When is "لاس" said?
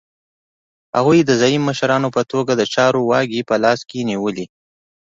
3.63-3.79